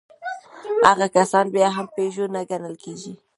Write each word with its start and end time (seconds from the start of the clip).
هغه 0.89 1.07
کسان 1.17 1.45
بيا 1.55 1.69
هم 1.77 1.85
پيژو 1.95 2.25
نه 2.35 2.41
ګڼل 2.49 2.75
کېږي. 2.83 3.13